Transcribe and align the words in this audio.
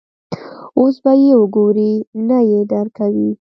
اوس 0.79 0.95
به 1.03 1.11
یې 1.23 1.33
وګورې، 1.41 1.91
نه 2.27 2.37
یې 2.49 2.61
درکوي. 2.71 3.29